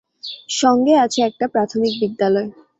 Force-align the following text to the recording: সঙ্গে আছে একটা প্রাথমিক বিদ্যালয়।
সঙ্গে 0.53 0.93
আছে 1.03 1.19
একটা 1.29 1.45
প্রাথমিক 1.47 1.93
বিদ্যালয়। 2.01 2.49